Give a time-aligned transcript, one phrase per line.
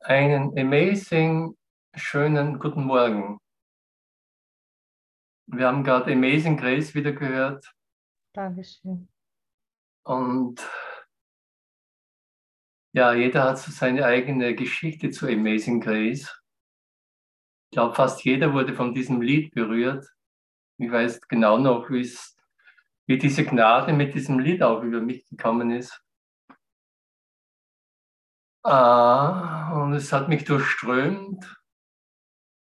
[0.00, 1.56] Einen amazing,
[1.94, 3.38] schönen guten Morgen.
[5.46, 7.72] Wir haben gerade Amazing Grace wieder gehört.
[8.32, 9.08] Dankeschön.
[10.04, 10.68] Und
[12.92, 16.40] ja, jeder hat so seine eigene Geschichte zu Amazing Grace.
[17.70, 20.06] Ich glaube, fast jeder wurde von diesem Lied berührt.
[20.78, 26.00] Ich weiß genau noch, wie diese Gnade mit diesem Lied auch über mich gekommen ist.
[28.68, 31.56] Ah, und es hat mich durchströmt.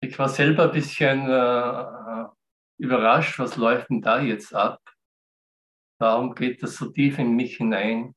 [0.02, 2.26] Ich war selber ein bisschen äh,
[2.77, 4.80] überrascht, was läuft denn da jetzt ab?
[5.99, 8.16] Warum geht das so tief in mich hinein?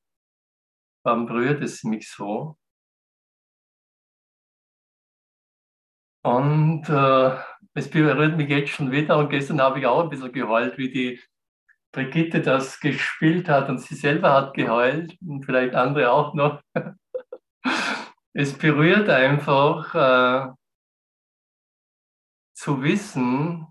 [1.04, 2.56] Warum berührt es mich so?
[6.24, 7.36] Und äh,
[7.74, 9.18] es berührt mich jetzt schon wieder.
[9.18, 11.20] Und gestern habe ich auch ein bisschen geheult, wie die
[11.92, 16.62] Brigitte das gespielt hat und sie selber hat geheult und vielleicht andere auch noch.
[18.32, 20.52] es berührt einfach äh,
[22.54, 23.66] zu wissen,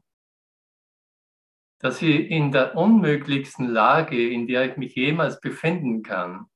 [1.79, 6.47] dass ich in der unmöglichsten Lage, in der ich mich jemals befinden kann,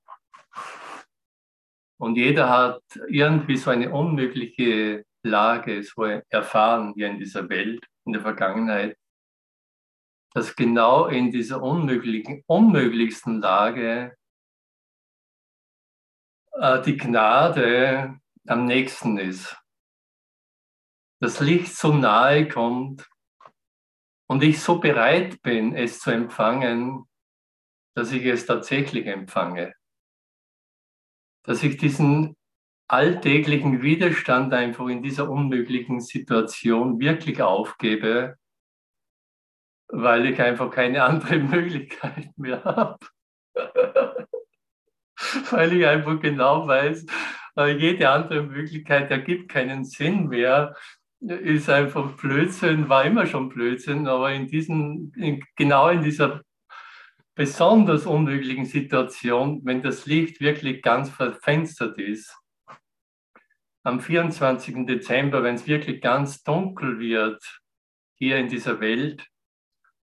[1.97, 8.13] und jeder hat irgendwie so eine unmögliche Lage so erfahren hier in dieser Welt, in
[8.13, 8.97] der Vergangenheit,
[10.33, 14.15] dass genau in dieser unmöglichen, unmöglichsten Lage
[16.85, 19.57] die Gnade am nächsten ist.
[21.21, 23.09] Das Licht so nahe kommt
[24.27, 27.07] und ich so bereit bin, es zu empfangen,
[27.95, 29.73] dass ich es tatsächlich empfange.
[31.43, 32.35] Dass ich diesen
[32.87, 38.37] alltäglichen Widerstand einfach in dieser unmöglichen Situation wirklich aufgebe,
[39.87, 43.07] weil ich einfach keine andere Möglichkeit mehr habe.
[45.51, 47.05] weil ich einfach genau weiß,
[47.57, 50.75] äh, jede andere Möglichkeit ergibt keinen Sinn mehr,
[51.21, 56.41] ist einfach Blödsinn, war immer schon Blödsinn, aber in diesen, in, genau in dieser
[57.33, 62.35] besonders unmöglichen Situation, wenn das Licht wirklich ganz verfenstert ist,
[63.83, 64.85] am 24.
[64.87, 67.61] Dezember, wenn es wirklich ganz dunkel wird
[68.15, 69.27] hier in dieser Welt,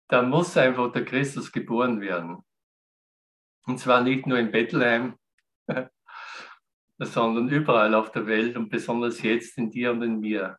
[0.07, 2.37] da muss einfach der Christus geboren werden.
[3.67, 5.17] Und zwar nicht nur in Bethlehem,
[6.99, 10.57] sondern überall auf der Welt und besonders jetzt in dir und in mir.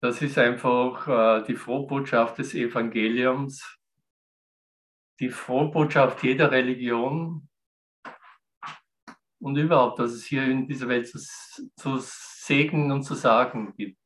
[0.00, 3.76] Das ist einfach äh, die Frohbotschaft des Evangeliums,
[5.18, 7.48] die Frohbotschaft jeder Religion
[9.40, 11.18] und überhaupt, dass es hier in dieser Welt zu,
[11.74, 13.98] zu segnen und zu sagen gibt.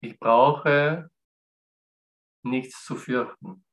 [0.00, 1.10] Ich brauche
[2.44, 3.64] nichts zu fürchten.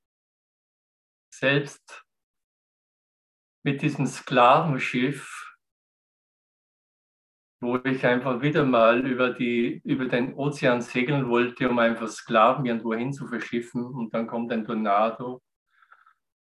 [1.34, 2.06] Selbst
[3.64, 5.52] mit diesem Sklavenschiff
[7.62, 12.66] wo ich einfach wieder mal über, die, über den Ozean segeln wollte, um einfach Sklaven
[12.66, 13.86] irgendwo hin zu verschiffen.
[13.86, 15.42] Und dann kommt ein Tornado.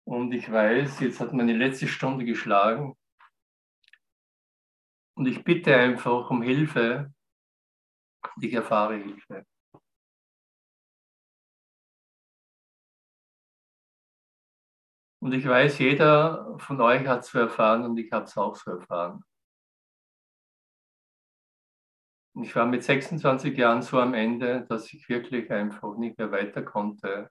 [0.05, 2.95] Und ich weiß, jetzt hat meine letzte Stunde geschlagen.
[5.15, 7.13] Und ich bitte einfach um Hilfe.
[8.39, 9.45] Ich erfahre Hilfe.
[15.21, 18.55] Und ich weiß, jeder von euch hat es so erfahren und ich habe es auch
[18.55, 19.23] so erfahren.
[22.41, 26.63] Ich war mit 26 Jahren so am Ende, dass ich wirklich einfach nicht mehr weiter
[26.63, 27.29] konnte.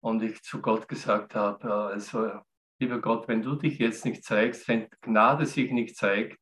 [0.00, 2.40] Und ich zu Gott gesagt habe, also
[2.78, 6.38] lieber Gott, wenn du dich jetzt nicht zeigst, wenn Gnade sich nicht zeigt,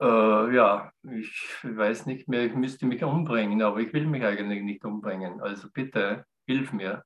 [0.00, 4.62] äh, ja, ich weiß nicht mehr, ich müsste mich umbringen, aber ich will mich eigentlich
[4.62, 5.42] nicht umbringen.
[5.42, 7.04] Also bitte, hilf mir.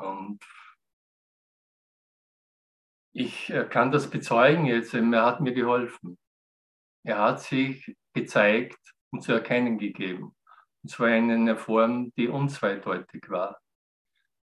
[0.00, 0.40] Und
[3.12, 6.18] ich kann das bezeugen jetzt, er hat mir geholfen.
[7.04, 8.78] Er hat sich gezeigt
[9.10, 10.34] und zu erkennen gegeben.
[10.82, 13.60] Und zwar in einer Form, die unzweideutig war.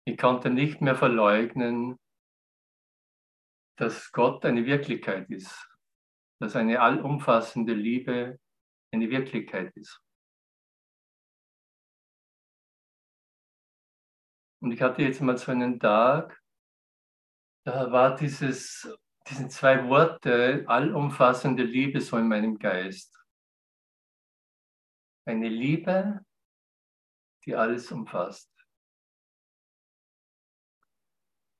[0.04, 1.98] Ich konnte nicht mehr verleugnen,
[3.76, 5.68] dass Gott eine Wirklichkeit ist,
[6.38, 8.38] dass eine allumfassende Liebe
[8.92, 10.02] eine Wirklichkeit ist.
[14.60, 16.38] Und ich hatte jetzt mal so einen Tag,
[17.64, 18.88] da war dieses,
[19.26, 23.18] diese zwei Worte, allumfassende Liebe so in meinem Geist.
[25.24, 26.24] Eine Liebe,
[27.44, 28.50] die alles umfasst.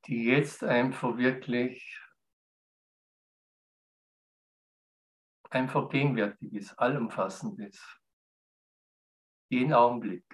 [0.07, 2.01] Die jetzt einfach wirklich
[5.51, 8.01] einfach gegenwärtig ist, allumfassend ist.
[9.51, 10.25] Jeden Augenblick.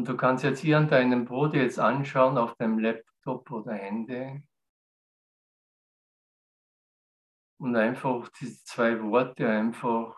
[0.00, 4.42] Und du kannst jetzt hier an deinem Bruder jetzt anschauen auf deinem Laptop oder Handy
[7.58, 10.16] und einfach diese zwei Worte einfach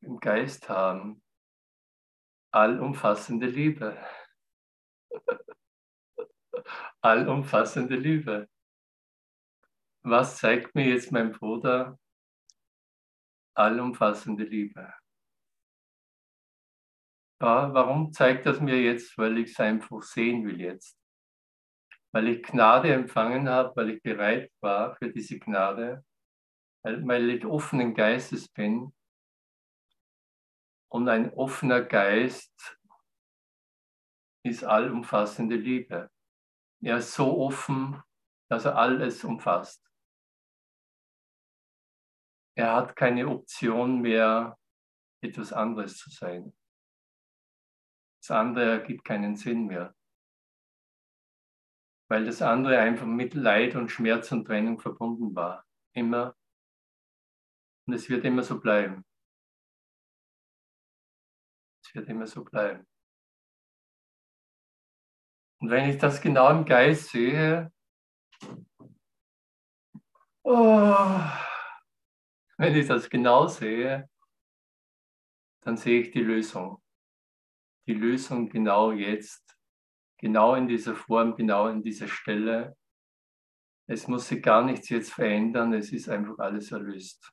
[0.00, 1.22] im Geist haben.
[2.50, 4.04] Allumfassende Liebe.
[7.00, 8.48] Allumfassende Liebe.
[10.02, 11.96] Was zeigt mir jetzt mein Bruder?
[13.54, 14.92] Allumfassende Liebe.
[17.42, 19.16] Ja, warum zeigt das mir jetzt?
[19.16, 20.98] Weil ich es einfach sehen will jetzt.
[22.12, 26.04] Weil ich Gnade empfangen habe, weil ich bereit war für diese Gnade,
[26.82, 28.92] weil ich offenen Geistes bin.
[30.92, 32.78] Und ein offener Geist
[34.44, 36.10] ist allumfassende Liebe.
[36.82, 38.02] Er ist so offen,
[38.50, 39.82] dass er alles umfasst.
[42.54, 44.58] Er hat keine Option mehr,
[45.22, 46.52] etwas anderes zu sein.
[48.20, 49.94] Das andere ergibt keinen Sinn mehr.
[52.08, 55.64] Weil das andere einfach mit Leid und Schmerz und Trennung verbunden war.
[55.94, 56.36] Immer.
[57.86, 59.04] Und es wird immer so bleiben.
[61.82, 62.86] Es wird immer so bleiben.
[65.60, 67.72] Und wenn ich das genau im Geist sehe,
[70.42, 71.20] oh,
[72.56, 74.08] wenn ich das genau sehe,
[75.62, 76.82] dann sehe ich die Lösung.
[77.90, 79.58] Die Lösung genau jetzt,
[80.16, 82.76] genau in dieser Form, genau in dieser Stelle.
[83.88, 87.32] Es muss sich gar nichts jetzt verändern, es ist einfach alles erlöst.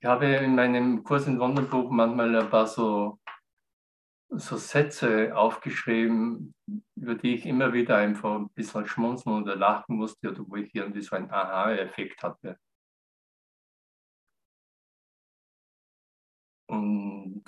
[0.00, 3.20] Ich habe in meinem Kurs in Wonderbuch manchmal ein paar so
[4.30, 6.54] so Sätze aufgeschrieben,
[6.96, 10.74] über die ich immer wieder einfach ein bisschen schmunzeln oder lachen musste oder wo ich
[10.74, 12.58] irgendwie so einen Aha-Effekt hatte.
[16.68, 17.44] Und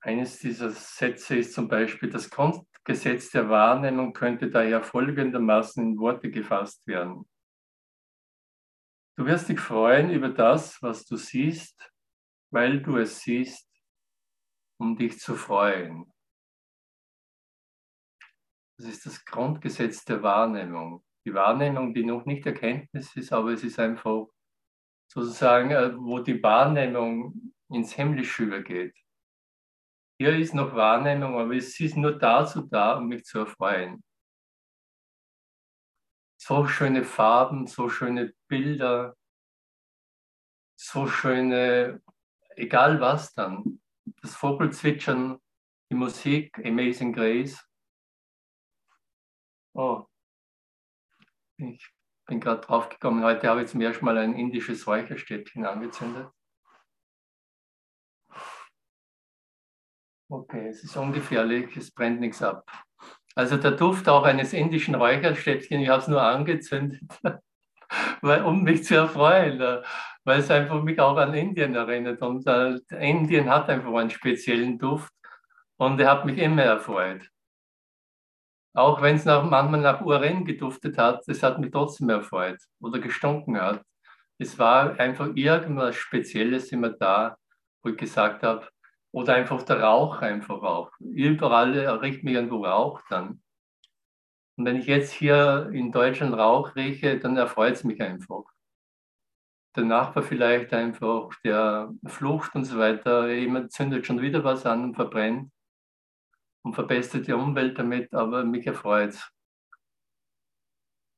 [0.00, 6.30] eines dieser Sätze ist zum Beispiel, das Grundgesetz der Wahrnehmung könnte daher folgendermaßen in Worte
[6.30, 7.28] gefasst werden.
[9.16, 11.92] Du wirst dich freuen über das, was du siehst,
[12.50, 13.67] weil du es siehst,
[14.78, 16.12] um dich zu freuen.
[18.78, 21.04] Das ist das Grundgesetz der Wahrnehmung.
[21.26, 24.26] Die Wahrnehmung, die noch nicht Erkenntnis ist, aber es ist einfach
[25.10, 28.96] sozusagen, äh, wo die Wahrnehmung ins Himmlische übergeht.
[30.20, 34.02] Hier ist noch Wahrnehmung, aber es ist nur dazu da, um mich zu erfreuen.
[36.40, 39.16] So schöne Farben, so schöne Bilder,
[40.76, 42.00] so schöne,
[42.56, 43.80] egal was dann,
[44.22, 45.38] das Vogelzwitschern,
[45.90, 47.64] die Musik, Amazing Grace.
[49.74, 50.04] Oh,
[51.56, 51.88] ich
[52.26, 53.24] bin gerade drauf gekommen.
[53.24, 56.30] Heute habe ich zum ersten Mal ein indisches Räucherstäbchen angezündet.
[60.30, 62.70] Okay, es ist ungefährlich, es brennt nichts ab.
[63.34, 67.00] Also der Duft auch eines indischen Räucherstäbchen, ich habe es nur angezündet,
[68.20, 69.82] weil, um mich zu erfreuen
[70.28, 72.20] weil es einfach mich auch an Indien erinnert.
[72.20, 75.10] Und äh, Indien hat einfach einen speziellen Duft
[75.78, 77.22] und er hat mich immer erfreut.
[78.74, 83.58] Auch wenn es manchmal nach Urin geduftet hat, es hat mich trotzdem erfreut oder gestunken
[83.58, 83.82] hat.
[84.36, 87.38] Es war einfach irgendwas Spezielles immer da,
[87.82, 88.68] wo ich gesagt habe,
[89.12, 90.92] oder einfach der Rauch einfach auch.
[91.00, 93.40] Überall riecht mich irgendwo Rauch dann.
[94.56, 98.44] Und wenn ich jetzt hier in Deutschland Rauch rieche, dann erfreut es mich einfach
[99.76, 104.84] der Nachbar vielleicht einfach, der flucht und so weiter, jemand zündet schon wieder was an
[104.84, 105.50] und verbrennt
[106.62, 109.30] und verbessert die Umwelt damit, aber mich erfreut es.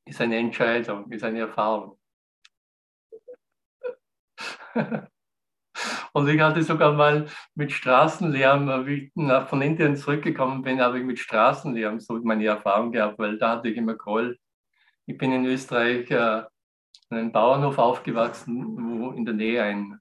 [0.05, 1.97] Ist eine Entscheidung, ist eine Erfahrung.
[6.13, 11.05] Und ich hatte sogar mal mit Straßenlärm, wie ich von Indien zurückgekommen bin, habe ich
[11.05, 14.37] mit Straßenlärm so meine Erfahrung gehabt, weil da hatte ich immer Groll.
[15.05, 16.43] Ich bin in Österreich äh,
[17.11, 19.99] in einem Bauernhof aufgewachsen, wo in der Nähe ein,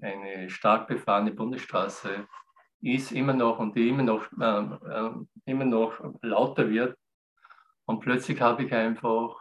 [0.00, 2.26] eine stark befahrene Bundesstraße
[2.80, 5.10] ist, immer noch und die immer noch, äh,
[5.46, 6.96] immer noch lauter wird.
[7.86, 9.36] Und plötzlich habe ich einfach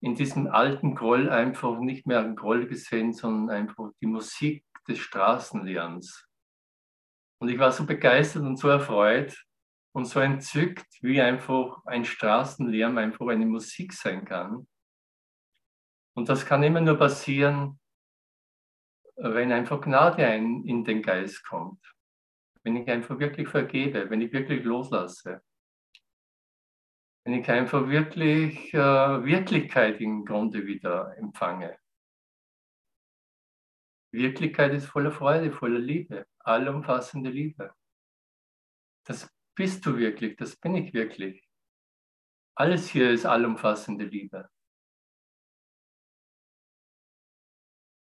[0.00, 4.98] in diesem alten Groll einfach nicht mehr einen Groll gesehen, sondern einfach die Musik des
[4.98, 6.26] Straßenlärms.
[7.40, 9.36] Und ich war so begeistert und so erfreut
[9.92, 14.66] und so entzückt, wie einfach ein Straßenlärm einfach eine Musik sein kann.
[16.20, 17.80] Und das kann immer nur passieren,
[19.16, 21.82] wenn einfach Gnade ein, in den Geist kommt.
[22.62, 25.40] Wenn ich einfach wirklich vergebe, wenn ich wirklich loslasse.
[27.24, 31.78] wenn ich einfach wirklich äh, Wirklichkeit im Grunde wieder empfange.
[34.12, 37.72] Wirklichkeit ist voller Freude, voller Liebe, allumfassende Liebe.
[39.06, 41.48] Das bist du wirklich, das bin ich wirklich.
[42.56, 44.50] Alles hier ist allumfassende Liebe.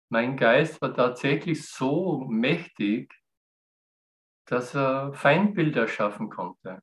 [0.09, 3.13] Mein Geist war tatsächlich so mächtig,
[4.47, 6.81] dass er Feindbilder schaffen konnte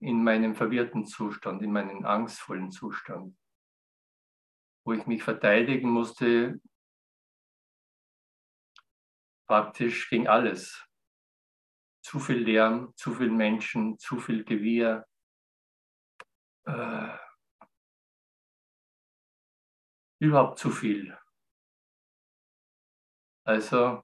[0.00, 3.36] in meinem verwirrten Zustand, in meinem angstvollen Zustand,
[4.84, 6.60] wo ich mich verteidigen musste,
[9.46, 10.86] praktisch gegen alles.
[12.02, 15.06] Zu viel Lärm, zu viel Menschen, zu viel Gewirr.
[16.66, 17.18] Äh,
[20.20, 21.16] überhaupt zu viel.
[23.44, 24.02] Also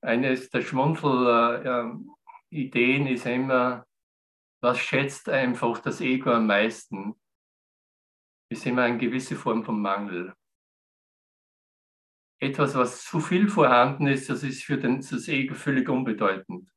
[0.00, 3.86] eines der Schmunzel-Ideen ist immer,
[4.60, 7.14] was schätzt einfach das Ego am meisten,
[8.50, 10.34] ist immer eine gewisse Form von Mangel.
[12.40, 16.68] Etwas, was zu viel vorhanden ist, das ist für das Ego völlig unbedeutend.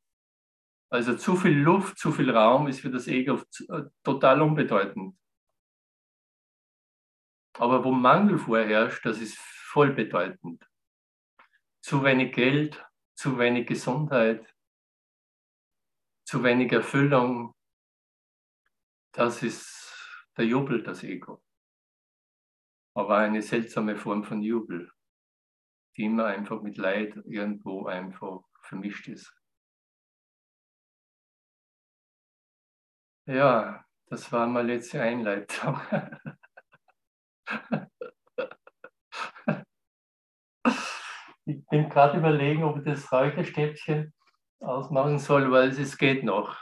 [0.90, 5.14] Also zu viel Luft, zu viel Raum ist für das Ego äh, total unbedeutend.
[7.58, 10.66] Aber wo Mangel vorherrscht, das ist voll bedeutend.
[11.80, 14.46] Zu wenig Geld, zu wenig Gesundheit,
[16.24, 17.54] zu wenig Erfüllung,
[19.12, 21.42] das ist der Jubel, das Ego.
[22.94, 24.90] Aber eine seltsame Form von Jubel,
[25.96, 29.34] die immer einfach mit Leid irgendwo einfach vermischt ist.
[33.26, 35.80] Ja, das war mal letzte Einleitung.
[41.48, 44.12] Ich bin gerade überlegen, ob ich das Räucherstäbchen
[44.60, 46.58] ausmachen soll, weil es geht noch.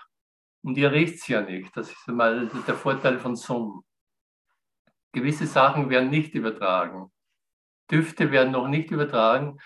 [0.63, 1.77] Und ihr riecht es ja nicht.
[1.77, 3.85] Das ist mal der Vorteil von Zoom.
[5.11, 7.11] Gewisse Sachen werden nicht übertragen.
[7.91, 9.59] Düfte werden noch nicht übertragen.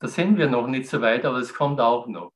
[0.00, 2.32] Da sind wir noch nicht so weit, aber es kommt auch noch.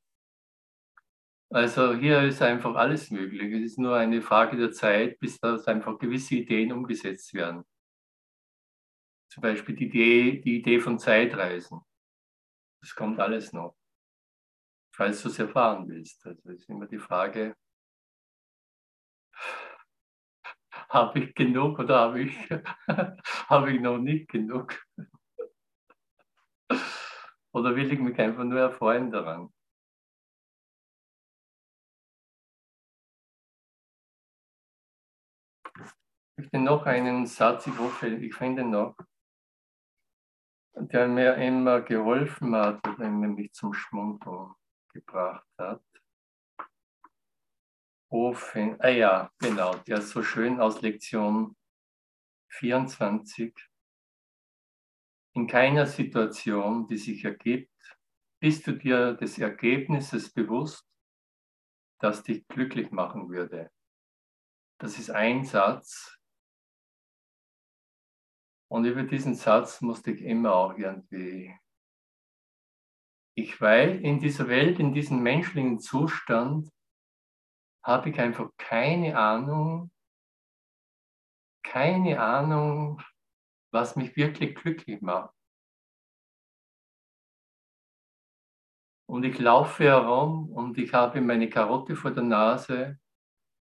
[1.52, 3.52] Also hier ist einfach alles möglich.
[3.54, 7.64] Es ist nur eine Frage der Zeit, bis da einfach gewisse Ideen umgesetzt werden.
[9.32, 11.80] Zum Beispiel die Idee, die Idee von Zeitreisen.
[12.80, 13.76] Das kommt alles noch,
[14.94, 16.24] falls du es erfahren willst.
[16.26, 17.56] Also ist immer die Frage,
[20.88, 22.36] habe ich genug oder habe ich,
[23.48, 24.74] habe ich noch nicht genug?
[27.52, 29.52] Oder will ich mich einfach nur erfreuen daran?
[36.36, 38.96] Ich möchte noch einen Satz, ich hoffe, ich finde noch
[40.88, 44.54] der mir immer geholfen hat und mich zum Schmunzeln
[44.92, 45.82] gebracht hat.
[48.08, 51.56] Ofen, ah ja, genau, der ist so schön aus Lektion
[52.48, 53.54] 24.
[55.34, 57.70] In keiner Situation, die sich ergibt,
[58.40, 60.84] bist du dir des Ergebnisses bewusst,
[62.00, 63.70] das dich glücklich machen würde.
[64.78, 66.19] Das ist ein Satz,
[68.70, 71.58] und über diesen Satz musste ich immer auch irgendwie,
[73.36, 76.70] ich weiß, in dieser Welt, in diesem menschlichen Zustand,
[77.84, 79.90] habe ich einfach keine Ahnung,
[81.64, 83.02] keine Ahnung,
[83.72, 85.34] was mich wirklich glücklich macht.
[89.08, 93.00] Und ich laufe herum und ich habe meine Karotte vor der Nase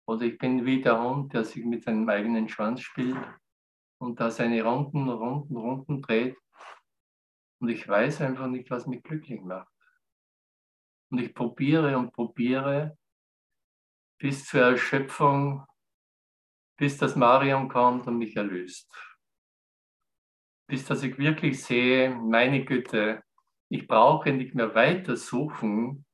[0.06, 3.18] oder ich bin wie der Hund, der sich mit seinem eigenen Schwanz spielt
[4.00, 6.38] und da seine Runden, Runden, Runden dreht.
[7.60, 9.72] Und ich weiß einfach nicht, was mich glücklich macht.
[11.10, 12.98] Und ich probiere und probiere
[14.20, 15.66] bis zur Erschöpfung,
[16.77, 18.92] bis das Mariam kommt und mich erlöst.
[20.68, 23.24] Bis dass ich wirklich sehe, meine Güte,
[23.70, 26.06] ich brauche nicht mehr weiter suchen.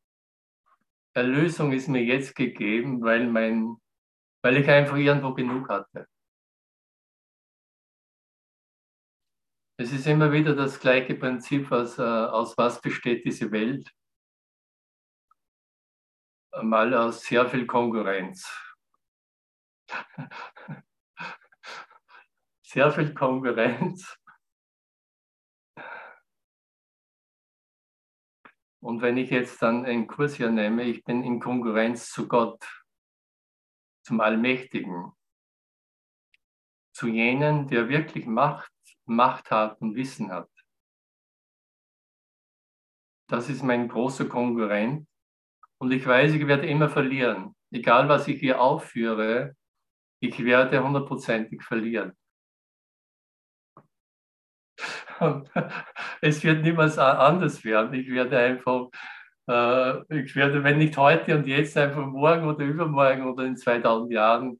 [1.14, 3.78] Erlösung ist mir jetzt gegeben, weil, mein,
[4.42, 6.08] weil ich einfach irgendwo genug hatte.
[9.76, 13.92] Es ist immer wieder das gleiche Prinzip, was, äh, aus was besteht diese Welt.
[16.62, 18.48] Mal aus sehr viel Konkurrenz.
[22.62, 24.16] sehr viel Konkurrenz.
[28.80, 32.64] Und wenn ich jetzt dann einen Kurs hier nehme, ich bin in Konkurrenz zu Gott,
[34.06, 35.14] zum Allmächtigen,
[36.94, 38.73] zu jenen, der wirklich Macht
[39.06, 40.50] Macht hat und Wissen hat.
[43.28, 45.08] Das ist mein großer Konkurrent.
[45.80, 47.56] Und ich weiß, ich werde immer verlieren.
[47.72, 49.56] Egal, was ich hier aufführe,
[50.22, 52.14] Ich werde hundertprozentig verlieren.
[56.22, 57.94] Es wird niemals anders werden.
[57.94, 58.88] Ich werde einfach,
[59.50, 64.12] äh, ich werde, wenn nicht heute und jetzt, einfach morgen oder übermorgen oder in 2000
[64.14, 64.60] Jahren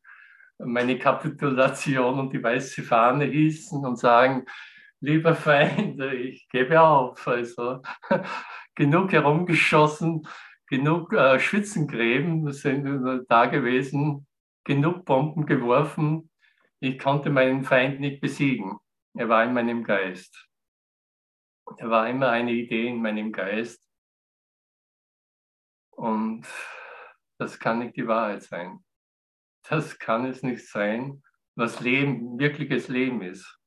[0.66, 4.46] meine Kapitulation und die weiße Fahne hießen und sagen,
[5.00, 7.28] lieber Feind, ich gebe auf.
[7.28, 7.82] Also
[8.76, 10.28] genug herumgeschossen,
[10.68, 14.28] genug äh, Schützengräben sind da gewesen,
[14.64, 16.30] genug Bomben geworfen.
[16.80, 18.80] Ich konnte meinen Feind nicht besiegen.
[19.16, 20.50] Er war in meinem Geist.
[21.78, 23.82] Er war immer eine Idee in meinem Geist.
[25.92, 26.48] Und
[27.38, 28.83] das kann nicht die Wahrheit sein.
[29.64, 31.24] Das kann es nicht sein,
[31.56, 33.60] was Leben, wirkliches Leben ist.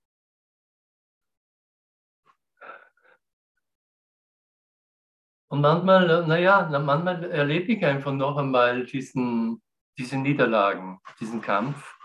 [5.48, 9.62] Und manchmal, naja, manchmal erlebe ich einfach noch einmal diesen,
[9.96, 11.96] diese Niederlagen, diesen Kampf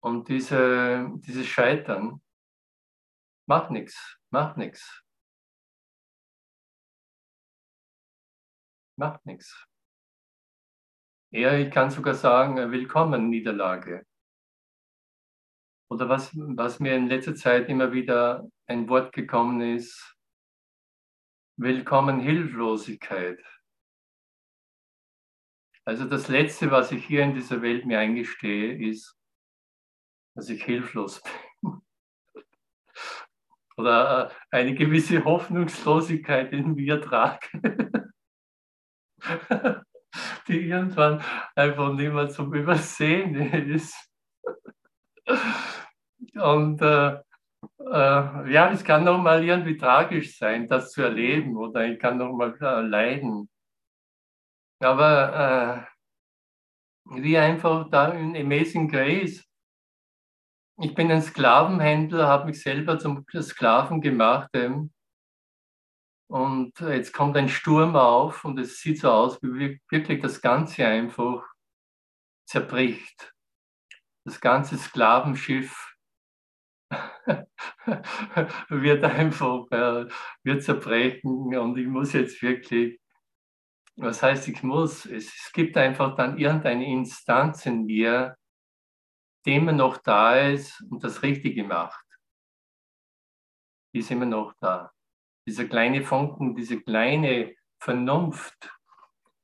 [0.00, 2.20] und diese, dieses Scheitern.
[3.46, 5.02] Macht nichts, macht nichts.
[8.96, 9.69] Macht nichts.
[11.32, 14.04] Ja, ich kann sogar sagen, willkommen Niederlage.
[15.88, 20.16] Oder was, was mir in letzter Zeit immer wieder ein Wort gekommen ist,
[21.56, 23.40] willkommen Hilflosigkeit.
[25.84, 29.16] Also das Letzte, was ich hier in dieser Welt mir eingestehe, ist,
[30.34, 31.22] dass ich hilflos
[31.62, 31.80] bin.
[33.76, 37.46] Oder äh, eine gewisse Hoffnungslosigkeit in mir trage.
[40.48, 41.22] die irgendwann
[41.54, 43.34] einfach nicht mehr zum Übersehen
[43.70, 43.94] ist.
[46.34, 47.18] Und äh,
[47.78, 52.56] äh, ja, es kann nochmal irgendwie tragisch sein, das zu erleben oder ich kann nochmal
[52.60, 53.48] äh, leiden.
[54.80, 55.86] Aber
[57.06, 59.44] äh, wie einfach da in Amazing Grace,
[60.78, 64.48] ich bin ein Sklavenhändler, habe mich selber zum Sklaven gemacht.
[64.54, 64.92] Ähm,
[66.30, 70.86] und jetzt kommt ein Sturm auf und es sieht so aus, wie wirklich das Ganze
[70.86, 71.44] einfach
[72.46, 73.34] zerbricht.
[74.24, 75.96] Das ganze Sklavenschiff
[78.68, 80.06] wird einfach äh,
[80.44, 83.00] wird zerbrechen und ich muss jetzt wirklich,
[83.96, 88.36] was heißt ich muss, es gibt einfach dann irgendeine Instanz in mir,
[89.44, 92.06] die immer noch da ist und das Richtige macht.
[93.92, 94.92] Die ist immer noch da
[95.46, 98.70] dieser kleine Funken, diese kleine Vernunft,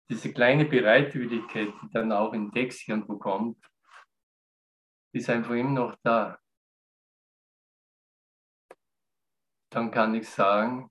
[0.08, 3.58] diese kleine Bereitwilligkeit, die dann auch in Text irgendwo kommt,
[5.12, 6.38] ist einfach immer noch da.
[9.70, 10.90] Dann kann ich sagen,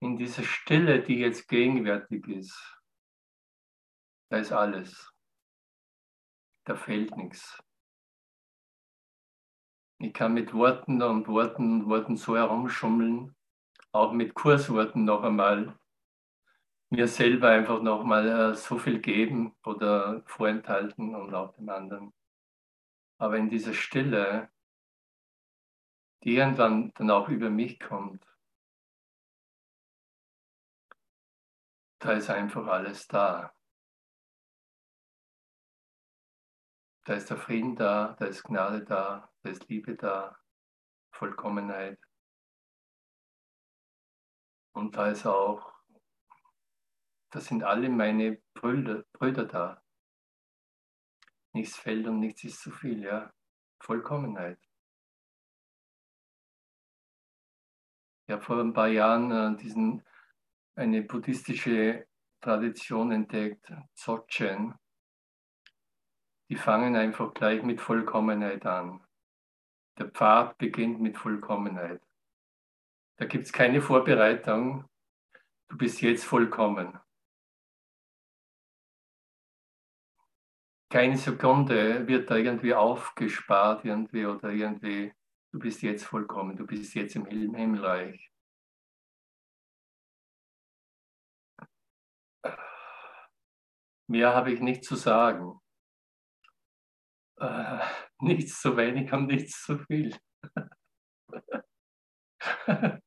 [0.00, 2.80] in dieser Stille, die jetzt gegenwärtig ist,
[4.30, 5.12] da ist alles.
[6.64, 7.62] Da fehlt nichts.
[9.98, 13.36] Ich kann mit Worten und Worten und Worten so herumschummeln,
[13.92, 15.78] auch mit Kursworten noch einmal,
[16.88, 22.12] mir selber einfach noch mal äh, so viel geben oder vorenthalten und auch dem anderen.
[23.18, 24.50] Aber in dieser Stille,
[26.24, 28.24] die irgendwann dann auch über mich kommt,
[32.00, 33.54] Da ist einfach alles da.
[37.04, 40.38] Da ist der Frieden da, da ist Gnade da, da ist Liebe da,
[41.12, 42.00] Vollkommenheit.
[44.72, 45.74] Und da ist auch,
[47.30, 49.82] da sind alle meine Brüder, Brüder da.
[51.52, 53.30] Nichts fällt und nichts ist zu viel, ja.
[53.78, 54.58] Vollkommenheit.
[58.26, 60.02] Ich habe vor ein paar Jahren äh, diesen
[60.74, 62.06] eine buddhistische
[62.40, 64.74] Tradition entdeckt, Dzogchen.
[66.48, 69.04] Die fangen einfach gleich mit Vollkommenheit an.
[69.98, 72.02] Der Pfad beginnt mit Vollkommenheit.
[73.16, 74.88] Da gibt es keine Vorbereitung.
[75.68, 76.98] Du bist jetzt vollkommen.
[80.88, 85.12] Keine Sekunde wird da irgendwie aufgespart irgendwie oder irgendwie,
[85.52, 88.29] du bist jetzt vollkommen, du bist jetzt im Himmelreich.
[94.10, 95.60] Mehr habe ich nicht zu sagen.
[97.38, 97.78] Äh,
[98.18, 100.16] nichts zu wenig und nichts zu viel.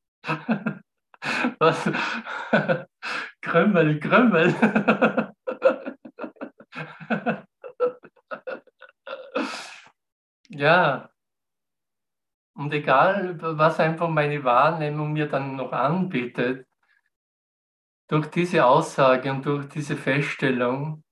[1.59, 1.91] Was?
[3.41, 4.55] Krümmel, Krümmel.
[10.47, 11.09] ja.
[12.55, 16.65] Und egal, was einfach meine Wahrnehmung mir dann noch anbietet,
[18.13, 21.03] durch diese Aussage und durch diese Feststellung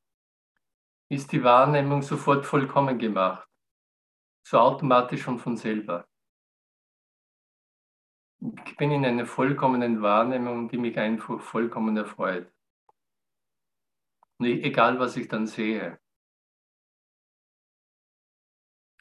[1.10, 3.50] ist die Wahrnehmung sofort vollkommen gemacht.
[4.46, 6.08] So automatisch und von selber.
[8.68, 12.54] Ich bin in einer vollkommenen Wahrnehmung, die mich einfach vollkommen erfreut.
[14.38, 16.00] Und egal, was ich dann sehe.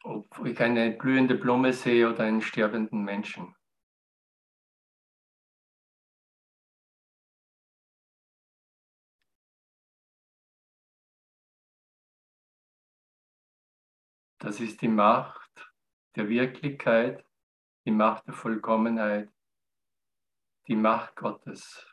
[0.04, 3.54] Ob ich eine blühende Blume sehe oder einen sterbenden Menschen.
[14.40, 15.70] Das ist die Macht
[16.16, 17.22] der Wirklichkeit,
[17.84, 19.30] die Macht der Vollkommenheit,
[20.66, 21.86] die Macht Gottes.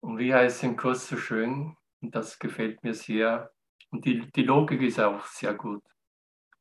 [0.00, 3.50] Und wie heißt im Kurs so schön, und das gefällt mir sehr,
[3.90, 5.82] und die, die Logik ist auch sehr gut.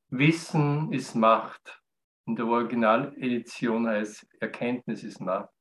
[0.07, 1.83] Wissen ist Macht.
[2.25, 5.53] In der Originaledition heißt Erkenntnis ist Macht.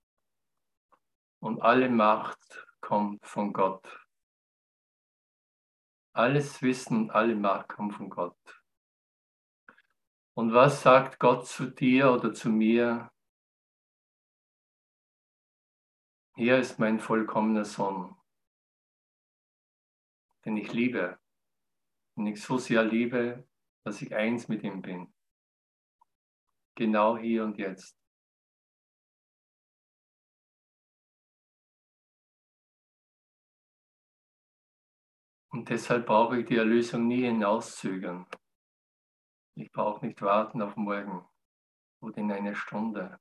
[1.41, 4.04] Und alle Macht kommt von Gott.
[6.16, 8.62] Alles Wissen, alle Macht kommt von Gott.
[10.35, 13.11] Und was sagt Gott zu dir oder zu mir?
[16.37, 18.16] Hier ist mein vollkommener Sohn,
[20.44, 21.18] den ich liebe,
[22.16, 23.48] den ich so sehr liebe,
[23.83, 25.12] dass ich eins mit ihm bin.
[26.77, 28.04] Genau hier und jetzt.
[35.55, 38.27] Und deshalb brauche ich die Erlösung nie hinauszögern.
[39.55, 41.25] Ich brauche nicht warten auf morgen
[42.01, 43.21] oder in eine Stunde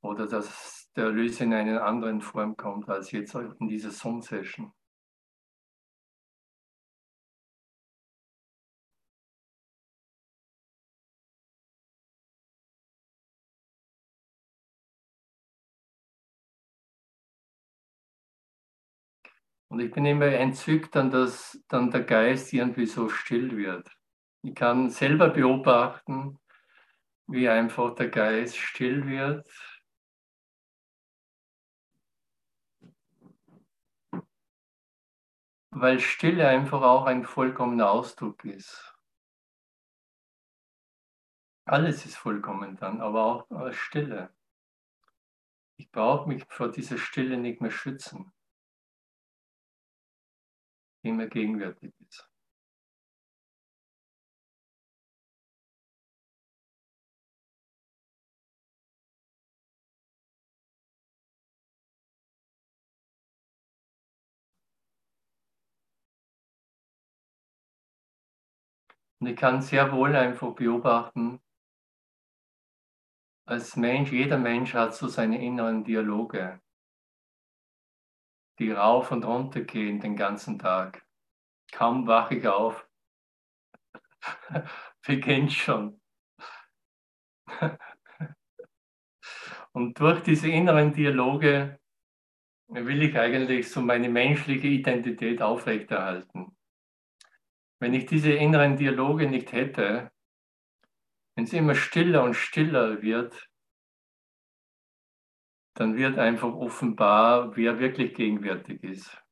[0.00, 4.72] oder dass der Erlöser in einer anderen Form kommt als jetzt in dieser Zoom-Session.
[19.72, 23.90] Und ich bin immer entzückt, dann, dass dann der Geist irgendwie so still wird.
[24.42, 26.38] Ich kann selber beobachten,
[27.26, 29.48] wie einfach der Geist still wird.
[35.70, 38.94] Weil Stille einfach auch ein vollkommener Ausdruck ist.
[41.64, 44.34] Alles ist vollkommen dann, aber auch Stille.
[45.78, 48.34] Ich brauche mich vor dieser Stille nicht mehr schützen,
[51.02, 52.28] immer gegenwärtig ist.
[69.20, 71.40] Und ich kann sehr wohl einfach beobachten,
[73.46, 76.60] als Mensch, jeder Mensch hat so seine inneren Dialoge,
[78.62, 81.04] die rauf und runter gehen den ganzen Tag.
[81.72, 82.86] Kaum wache ich auf,
[85.06, 86.00] beginnt schon.
[89.72, 91.80] Und durch diese inneren Dialoge
[92.68, 96.54] will ich eigentlich so meine menschliche Identität aufrechterhalten.
[97.80, 100.12] Wenn ich diese inneren Dialoge nicht hätte,
[101.34, 103.48] wenn es immer stiller und stiller wird,
[105.74, 109.22] dann wird einfach offenbar, wer wirklich gegenwärtig ist.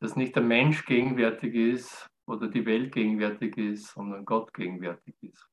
[0.00, 5.48] Dass nicht der Mensch gegenwärtig ist oder die Welt gegenwärtig ist, sondern Gott gegenwärtig ist.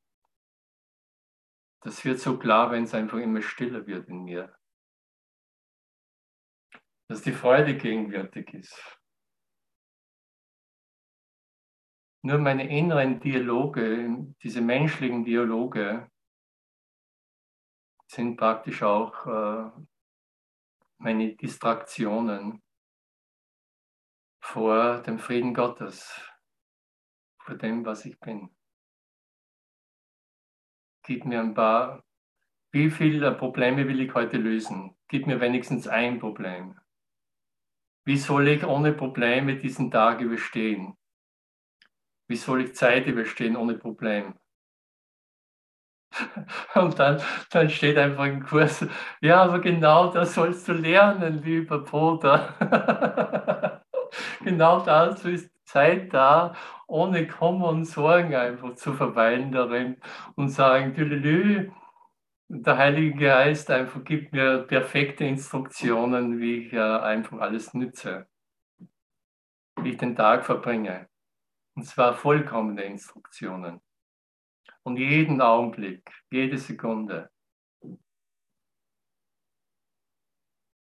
[1.81, 4.55] Das wird so klar, wenn es einfach immer stiller wird in mir.
[7.07, 8.99] Dass die Freude gegenwärtig ist.
[12.23, 16.10] Nur meine inneren Dialoge, diese menschlichen Dialoge,
[18.11, 19.71] sind praktisch auch äh,
[20.97, 22.61] meine Distraktionen
[24.43, 26.19] vor dem Frieden Gottes,
[27.39, 28.49] vor dem, was ich bin.
[31.03, 32.03] Gib mir ein paar,
[32.73, 34.97] wie viele Probleme will ich heute lösen?
[35.07, 36.77] Gib mir wenigstens ein Problem.
[38.03, 40.97] Wie soll ich ohne Probleme diesen Tag überstehen?
[42.27, 44.40] Wie soll ich Zeit überstehen ohne Problem?
[46.75, 47.21] Und dann,
[47.51, 48.85] dann steht einfach im Kurs,
[49.21, 52.55] ja, aber genau das sollst du lernen, lieber Bruder.
[54.43, 56.53] genau dazu ist, Zeit da,
[56.87, 59.97] ohne Kummer und Sorgen einfach zu verweilen darin
[60.35, 61.71] und sagen, Tülelü,
[62.49, 68.27] der Heilige Geist einfach gibt mir perfekte Instruktionen, wie ich ja einfach alles nütze,
[69.81, 71.07] wie ich den Tag verbringe.
[71.75, 73.81] Und zwar vollkommene Instruktionen.
[74.83, 77.29] Und jeden Augenblick, jede Sekunde.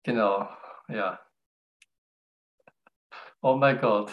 [0.03, 0.49] Genau,
[0.87, 1.19] ja.
[3.41, 4.11] Oh mein Gott.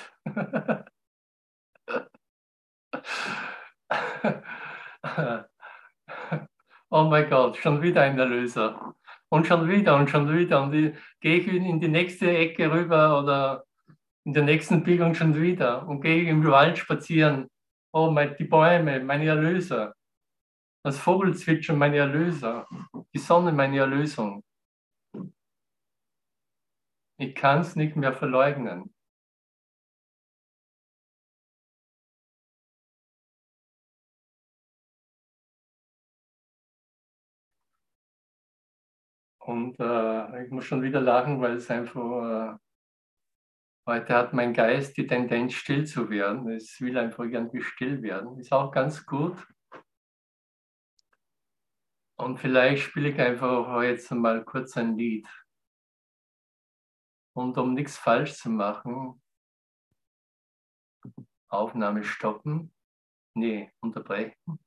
[6.91, 8.95] oh mein Gott, schon wieder ein Erlöser.
[9.31, 10.63] Und schon wieder und schon wieder.
[10.63, 13.65] Und gehe ich in die nächste Ecke rüber oder
[14.25, 17.49] in der nächsten Biegung schon wieder und gehe im Wald spazieren.
[17.93, 19.95] Oh, mein, die Bäume, meine Erlöser.
[20.85, 22.67] Das Vogelzwitschern, meine Erlöser.
[23.15, 24.43] Die Sonne, meine Erlösung.
[27.17, 28.93] Ich kann es nicht mehr verleugnen.
[39.41, 42.59] Und äh, ich muss schon wieder lachen, weil es einfach, äh,
[43.89, 46.49] heute hat mein Geist die Tendenz, still zu werden.
[46.51, 48.39] Es will einfach irgendwie still werden.
[48.39, 49.47] Ist auch ganz gut.
[52.17, 55.27] Und vielleicht spiele ich einfach jetzt mal kurz ein Lied.
[57.35, 59.23] Und um nichts falsch zu machen,
[61.49, 62.75] Aufnahme stoppen,
[63.35, 64.59] nee, unterbrechen.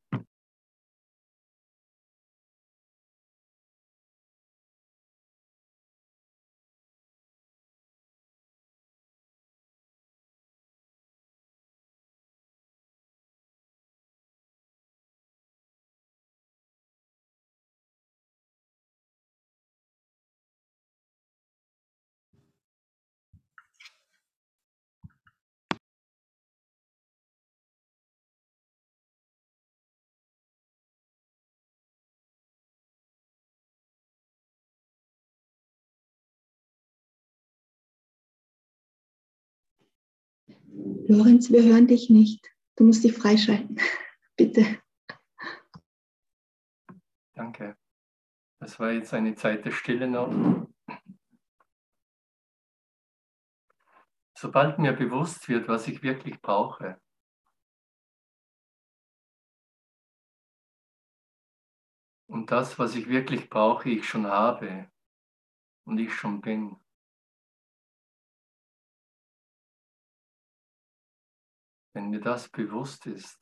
[41.08, 42.52] Lorenz, wir hören dich nicht.
[42.76, 43.80] Du musst dich freischalten.
[44.38, 44.82] Bitte.
[47.34, 47.78] Danke.
[48.60, 50.32] Das war jetzt eine Zeit der Stille noch.
[54.38, 57.00] Sobald mir bewusst wird, was ich wirklich brauche,
[62.28, 64.90] und das, was ich wirklich brauche, ich schon habe
[65.86, 66.78] und ich schon bin,
[71.94, 73.42] Wenn mir das bewusst ist,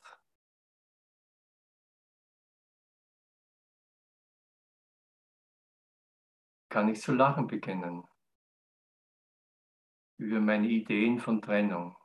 [6.68, 8.04] kann ich zu lachen beginnen
[10.18, 11.96] über meine Ideen von Trennung,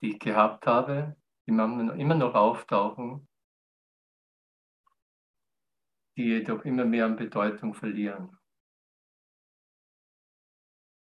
[0.00, 3.28] die ich gehabt habe, die immer noch auftauchen,
[6.16, 8.38] die jedoch immer mehr an Bedeutung verlieren.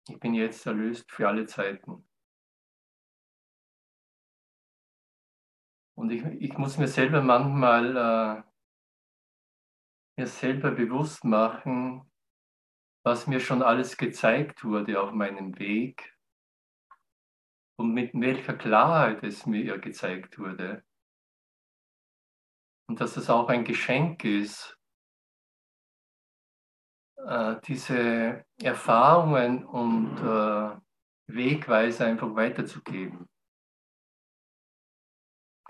[0.08, 2.09] Ich bin jetzt erlöst für alle Zeiten.
[6.00, 8.42] Und ich, ich muss mir selber manchmal äh,
[10.16, 12.10] mir selber bewusst machen,
[13.04, 16.16] was mir schon alles gezeigt wurde auf meinem Weg
[17.76, 20.82] und mit welcher Klarheit es mir gezeigt wurde.
[22.88, 24.78] Und dass es auch ein Geschenk ist,
[27.16, 30.80] äh, diese Erfahrungen und äh,
[31.26, 33.28] Wegweise einfach weiterzugeben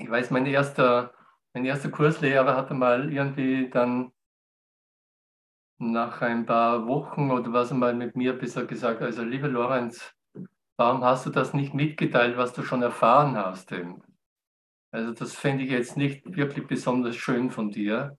[0.01, 1.13] ich weiß, mein erster,
[1.53, 4.13] mein erster Kurslehrer hatte mal irgendwie dann
[5.79, 10.15] nach ein paar Wochen oder was einmal mit mir bisher gesagt, also lieber Lorenz,
[10.77, 13.73] warum hast du das nicht mitgeteilt, was du schon erfahren hast?
[13.73, 14.03] Eben?
[14.91, 18.19] Also das fände ich jetzt nicht wirklich besonders schön von dir,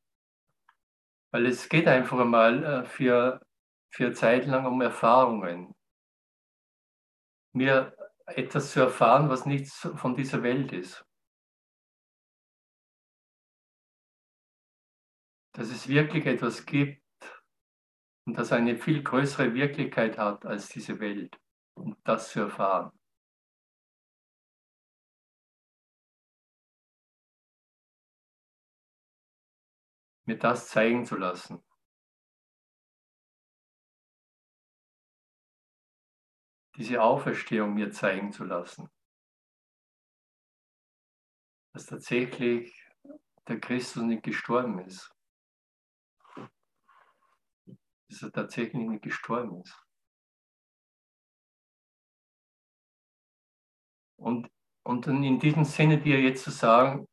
[1.31, 3.41] weil es geht einfach einmal äh, für,
[3.89, 5.73] für Zeit lang um Erfahrungen.
[7.53, 11.05] Mir etwas zu erfahren, was nichts von dieser Welt ist.
[15.53, 17.01] Dass es wirklich etwas gibt
[18.25, 21.37] und das eine viel größere Wirklichkeit hat als diese Welt,
[21.75, 22.97] um das zu erfahren.
[30.25, 31.61] Mir das zeigen zu lassen.
[36.77, 38.89] Diese Auferstehung mir zeigen zu lassen.
[41.73, 42.73] Dass tatsächlich
[43.47, 45.13] der Christus nicht gestorben ist
[48.11, 49.75] dass er tatsächlich nicht gestorben ist.
[54.17, 54.49] Und,
[54.83, 57.07] und in diesem Sinne dir jetzt zu sagen,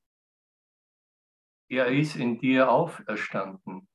[1.71, 3.89] er ist in dir auferstanden.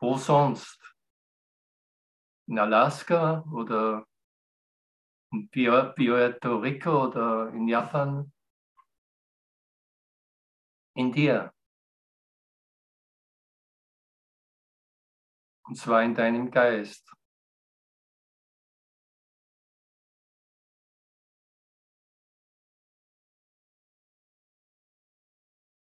[0.00, 0.80] Wo sonst?
[2.46, 4.06] In Alaska oder
[5.32, 8.32] in Puerto Rico oder in Japan?
[10.94, 11.52] In dir.
[15.68, 17.12] Und zwar in deinem Geist.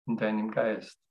[0.08, 1.05] In deinem Geist.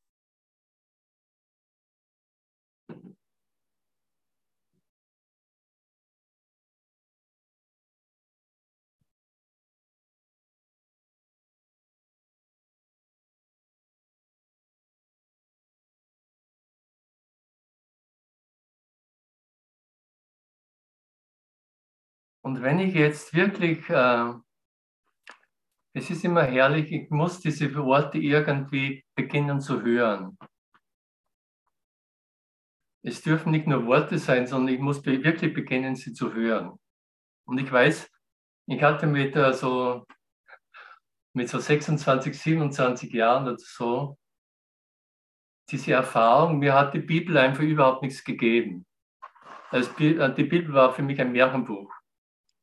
[22.45, 24.35] Und wenn ich jetzt wirklich, äh,
[25.95, 30.37] es ist immer herrlich, ich muss diese Worte irgendwie beginnen zu hören.
[33.03, 36.79] Es dürfen nicht nur Worte sein, sondern ich muss wirklich beginnen, sie zu hören.
[37.47, 38.11] Und ich weiß,
[38.67, 40.05] ich hatte mit äh, so,
[41.33, 44.19] mit so 26, 27 Jahren oder so
[45.71, 48.85] diese Erfahrung, mir hat die Bibel einfach überhaupt nichts gegeben.
[49.71, 51.94] Also die Bibel war für mich ein Märchenbuch.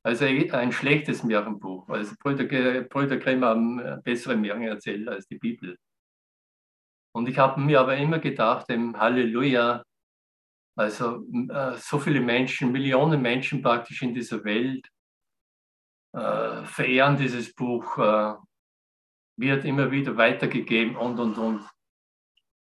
[0.03, 1.87] Also ein schlechtes Märchenbuch.
[1.89, 2.45] Also Brüder,
[3.17, 5.77] Grimm haben bessere Märchen erzählt als die Bibel.
[7.13, 9.83] Und ich habe mir aber immer gedacht, im Halleluja,
[10.77, 14.87] also äh, so viele Menschen, Millionen Menschen praktisch in dieser Welt
[16.13, 18.33] äh, verehren dieses Buch, äh,
[19.37, 21.69] wird immer wieder weitergegeben und, und, und.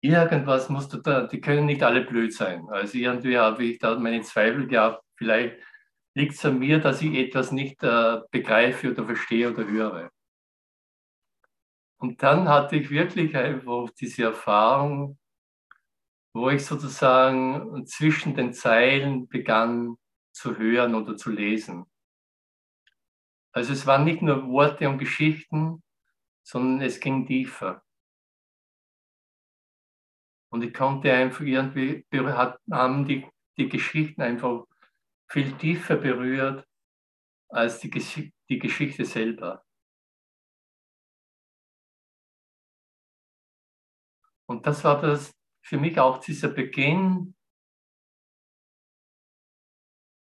[0.02, 2.68] Irgendwas musst du da, die können nicht alle blöd sein.
[2.68, 5.62] Also irgendwie habe ich da meine Zweifel gehabt, vielleicht
[6.14, 10.10] liegt es an mir, dass ich etwas nicht äh, begreife oder verstehe oder höre.
[11.98, 15.18] Und dann hatte ich wirklich einfach diese Erfahrung,
[16.34, 19.96] wo ich sozusagen zwischen den Zeilen begann
[20.32, 21.86] zu hören oder zu lesen.
[23.52, 25.82] Also es waren nicht nur Worte und Geschichten,
[26.42, 27.82] sondern es ging tiefer.
[30.50, 32.04] Und ich konnte einfach irgendwie,
[32.70, 34.64] haben die, die Geschichten einfach
[35.30, 36.66] viel tiefer berührt
[37.48, 39.64] als die, Gesch die Geschichte selber.
[44.46, 45.32] Und das war das
[45.64, 47.34] für mich auch dieser Beginn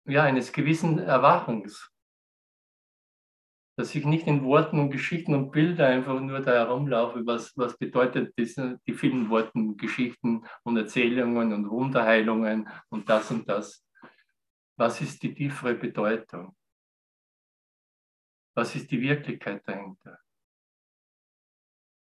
[0.08, 1.90] ja, eines gewissen Erwachens.
[3.76, 7.78] Dass ich nicht in Worten und Geschichten und Bildern einfach nur da herumlaufe, was, was
[7.78, 13.87] bedeutet diese, die vielen Worten, Geschichten und Erzählungen und Wunderheilungen und das und das.
[14.78, 16.56] Was ist die tiefere Bedeutung?
[18.54, 20.20] Was ist die Wirklichkeit dahinter?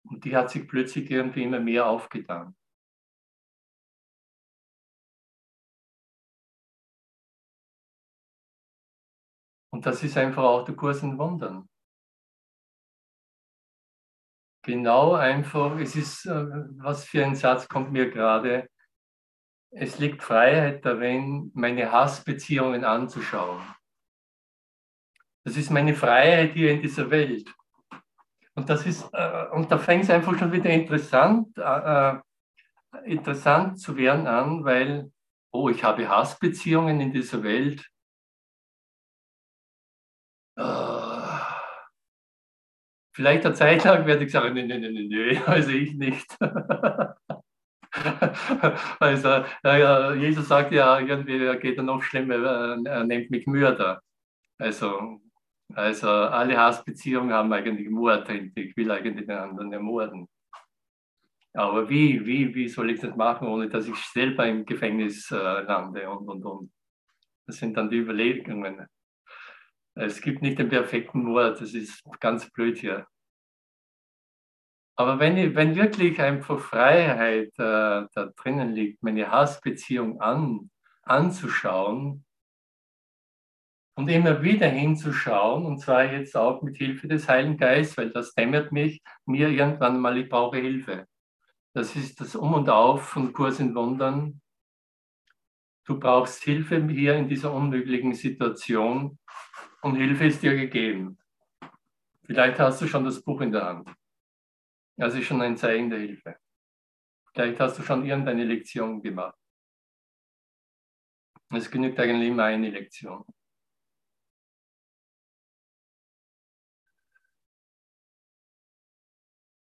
[0.04, 2.56] Und die hat sich plötzlich irgendwie immer mehr aufgetan.
[9.70, 11.68] Und das ist einfach auch der Kurs in Wundern.
[14.62, 16.46] Genau einfach, es ist, äh,
[16.78, 18.68] was für ein Satz kommt mir gerade,
[19.76, 23.60] es liegt Freiheit darin, meine Hassbeziehungen anzuschauen.
[25.44, 27.52] Das ist meine Freiheit hier in dieser Welt.
[28.54, 31.62] Und das ist, äh, und da fängt es einfach schon wieder interessant, äh,
[32.12, 32.20] äh,
[33.04, 35.10] interessant zu werden an, weil,
[35.52, 37.84] oh, ich habe Hassbeziehungen in dieser Welt.
[40.56, 41.40] Äh,
[43.12, 46.38] vielleicht eine Zeit lang werde ich sagen, nee, nee, nee, nee, also ich nicht.
[49.00, 53.46] also, ja, Jesus sagt ja irgendwie, er geht dann noch schlimmer, äh, er nennt mich
[53.46, 54.02] Mörder.
[54.58, 55.20] Also,
[55.74, 58.52] also alle Hassbeziehungen haben eigentlich Mord drin.
[58.54, 60.28] Ich will eigentlich den anderen ermorden.
[61.54, 65.36] Aber wie, wie, wie soll ich das machen, ohne dass ich selber im Gefängnis äh,
[65.36, 66.72] lande und, und, und.
[67.46, 68.87] Das sind dann die Überlegungen.
[69.94, 73.06] Es gibt nicht den perfekten Mord, das ist ganz blöd hier.
[74.96, 80.70] Aber wenn, wenn wirklich einfach Freiheit äh, da drinnen liegt, meine Hassbeziehung an,
[81.02, 82.24] anzuschauen
[83.96, 88.34] und immer wieder hinzuschauen, und zwar jetzt auch mit Hilfe des Heiligen Geistes, weil das
[88.34, 91.06] dämmert mich, mir irgendwann mal, ich brauche Hilfe.
[91.72, 94.40] Das ist das Um und Auf von Kurs in Wundern.
[95.84, 99.18] Du brauchst Hilfe hier in dieser unmöglichen Situation
[99.82, 101.18] und Hilfe ist dir gegeben.
[102.22, 103.90] Vielleicht hast du schon das Buch in der Hand.
[104.96, 106.36] Das ist schon ein Zeichen der Hilfe.
[107.32, 109.38] Vielleicht hast du schon irgendeine Lektion gemacht.
[111.50, 113.24] Es genügt eigentlich immer eine Lektion.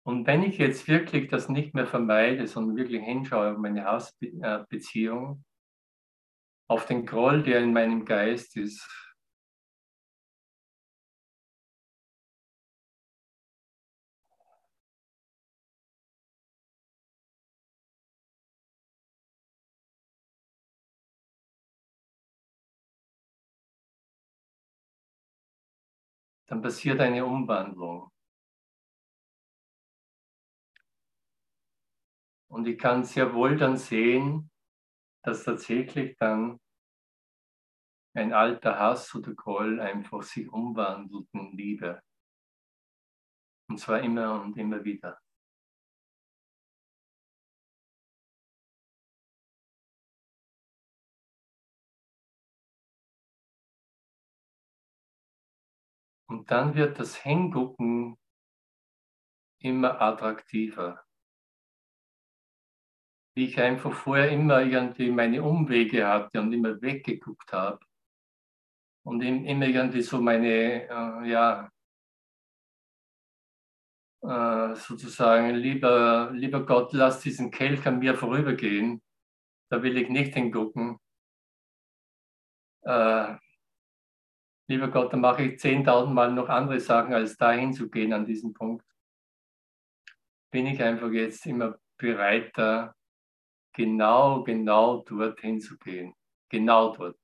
[0.05, 5.43] Und wenn ich jetzt wirklich das nicht mehr vermeide, sondern wirklich hinschaue auf meine Hausbeziehung,
[6.67, 9.02] auf den Groll, der in meinem Geist ist,
[26.53, 28.11] dann passiert eine Umwandlung.
[32.47, 34.51] Und ich kann sehr wohl dann sehen,
[35.23, 36.59] dass tatsächlich dann
[38.15, 42.03] ein alter Hass oder Groll einfach sich umwandelt in Liebe.
[43.67, 45.22] Und zwar immer und immer wieder.
[56.27, 58.17] Und dann wird das Hingucken
[59.59, 61.03] immer attraktiver
[63.35, 67.79] wie ich einfach vorher immer irgendwie meine Umwege hatte und immer weggeguckt habe.
[69.05, 71.69] Und immer irgendwie so meine, äh, ja,
[74.21, 79.01] äh, sozusagen, lieber, lieber Gott, lass diesen Kelch an mir vorübergehen.
[79.69, 80.97] Da will ich nicht hingucken.
[82.83, 83.35] Äh,
[84.73, 88.53] lieber Gott, dann mache ich 10.000 Mal noch andere Sachen, als da hinzugehen an diesem
[88.53, 88.85] Punkt.
[90.51, 92.95] Bin ich einfach jetzt immer bereiter,
[93.73, 96.13] genau, genau dorthin zu gehen.
[96.49, 97.19] Genau dort.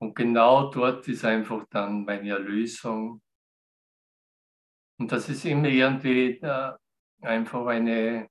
[0.00, 3.22] Und genau dort ist einfach dann meine Erlösung.
[4.98, 6.72] Und das ist immer irgendwie äh,
[7.20, 8.28] einfach eine,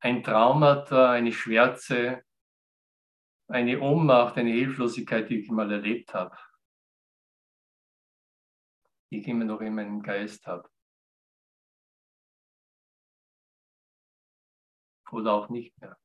[0.00, 2.22] ein Traumata, eine Schwärze,
[3.48, 6.36] eine Ohnmacht, eine Hilflosigkeit, die ich mal erlebt habe,
[9.10, 10.68] die ich immer noch in meinem Geist habe.
[15.14, 15.96] oder auch nicht mehr.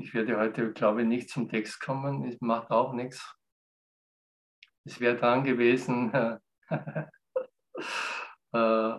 [0.00, 2.24] Ich werde heute, glaube ich, nicht zum Text kommen.
[2.24, 3.41] Es macht auch nichts.
[4.84, 6.12] Es wäre dran gewesen,
[8.52, 8.98] äh,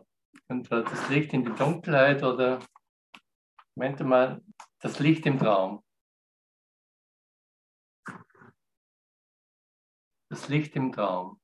[0.69, 2.59] das Licht in die Dunkelheit oder
[3.75, 4.41] meinte mal,
[4.79, 5.83] das Licht im Traum.
[10.33, 11.39] das Licht im Traum.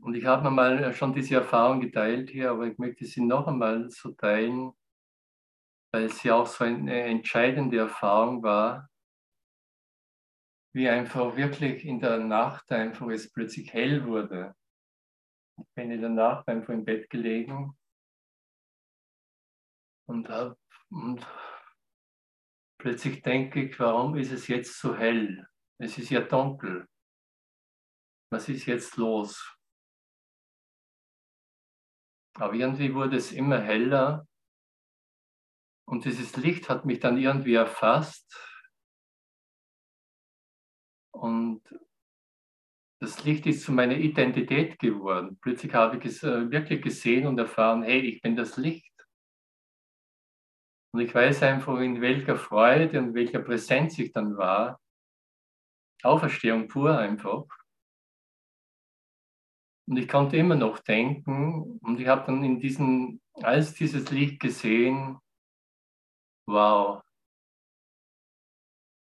[0.00, 3.90] Und ich habe mal schon diese Erfahrung geteilt hier, aber ich möchte sie noch einmal
[3.90, 4.72] so teilen,
[5.92, 8.88] weil sie auch so eine entscheidende Erfahrung war,
[10.74, 14.54] wie einfach wirklich in der Nacht einfach es plötzlich hell wurde.
[15.60, 17.76] Ich bin in der Nacht einfach im Bett gelegen
[20.06, 20.56] und habe
[20.90, 21.26] und
[22.78, 25.48] Plötzlich denke ich, warum ist es jetzt so hell?
[25.78, 26.88] Es ist ja dunkel.
[28.30, 29.56] Was ist jetzt los?
[32.34, 34.28] Aber irgendwie wurde es immer heller
[35.88, 38.47] und dieses Licht hat mich dann irgendwie erfasst
[41.18, 41.62] und
[43.00, 45.38] das Licht ist zu meiner Identität geworden.
[45.40, 48.92] Plötzlich habe ich es äh, wirklich gesehen und erfahren, hey, ich bin das Licht.
[50.92, 54.80] Und ich weiß einfach, in welcher Freude und welcher Präsenz ich dann war.
[56.02, 57.44] Auferstehung pur einfach.
[59.88, 64.40] Und ich konnte immer noch denken und ich habe dann in diesem, als dieses Licht
[64.40, 65.18] gesehen,
[66.46, 67.02] wow,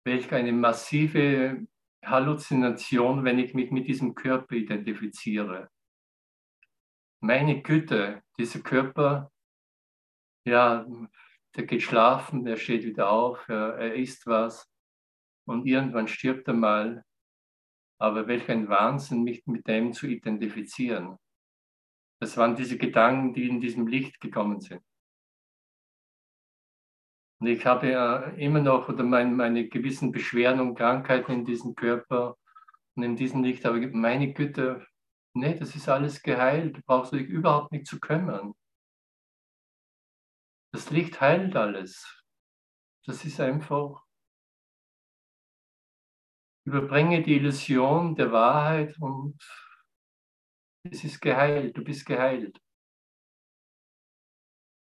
[0.05, 1.67] welch eine massive
[2.07, 5.69] Halluzination, wenn ich mich mit diesem Körper identifiziere.
[7.21, 9.31] Meine Güte, dieser Körper,
[10.47, 10.87] ja,
[11.57, 14.71] der geht schlafen, der steht wieder auf, er, er isst was
[15.47, 17.05] und irgendwann stirbt er mal.
[17.99, 21.17] Aber welch ein Wahnsinn, mich mit dem zu identifizieren.
[22.21, 24.83] Das waren diese Gedanken, die in diesem Licht gekommen sind.
[27.39, 31.74] Und ich habe ja immer noch oder mein, meine gewissen Beschwerden und Krankheiten in diesem
[31.74, 32.37] Körper
[32.95, 34.87] und in diesem Licht, aber meine Güte,
[35.34, 38.55] nee, das ist alles geheilt, du brauchst dich überhaupt nicht zu kümmern.
[40.72, 42.22] Das Licht heilt alles.
[43.05, 44.03] Das ist einfach,
[46.64, 49.39] überbringe die Illusion der Wahrheit und
[50.82, 52.61] es ist geheilt, du bist geheilt.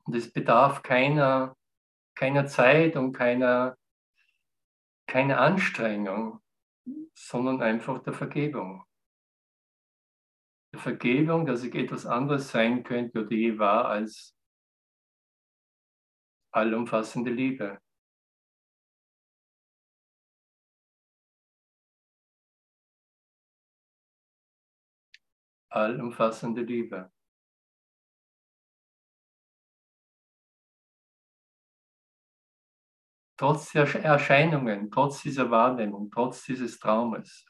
[0.05, 1.55] Und es bedarf keiner,
[2.18, 3.78] keiner Zeit und keiner,
[5.07, 6.41] keiner Anstrengung,
[7.13, 8.84] sondern einfach der Vergebung.
[10.74, 14.36] der Vergebung, dass ich etwas anderes sein könnte oder je war als
[16.51, 17.80] allumfassende Liebe.
[25.70, 27.11] Allumfassende Liebe.
[33.38, 37.45] Trotz der Erscheinungen, trotz dieser Wahrnehmung, trotz dieses Traumes.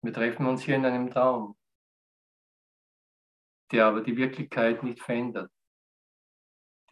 [0.00, 1.58] Wir treffen uns hier in einem Traum,
[3.72, 5.50] der aber die Wirklichkeit nicht verändert,